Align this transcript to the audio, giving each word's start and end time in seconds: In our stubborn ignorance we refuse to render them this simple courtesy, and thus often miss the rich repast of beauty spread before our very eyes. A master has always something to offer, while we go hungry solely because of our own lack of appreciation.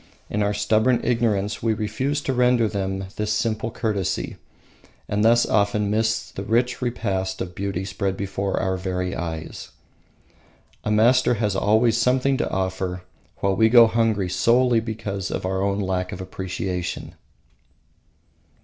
In 0.31 0.41
our 0.41 0.51
stubborn 0.51 0.99
ignorance 1.03 1.61
we 1.61 1.75
refuse 1.75 2.21
to 2.21 2.33
render 2.33 2.67
them 2.67 3.05
this 3.17 3.31
simple 3.31 3.69
courtesy, 3.69 4.35
and 5.07 5.23
thus 5.23 5.45
often 5.45 5.91
miss 5.91 6.31
the 6.31 6.41
rich 6.43 6.81
repast 6.81 7.39
of 7.39 7.53
beauty 7.53 7.85
spread 7.85 8.17
before 8.17 8.59
our 8.59 8.77
very 8.77 9.15
eyes. 9.15 9.69
A 10.83 10.89
master 10.89 11.35
has 11.35 11.55
always 11.55 11.97
something 11.97 12.35
to 12.37 12.49
offer, 12.49 13.03
while 13.41 13.55
we 13.55 13.69
go 13.69 13.85
hungry 13.85 14.27
solely 14.27 14.79
because 14.79 15.29
of 15.29 15.45
our 15.45 15.61
own 15.61 15.79
lack 15.79 16.11
of 16.11 16.19
appreciation. 16.19 17.13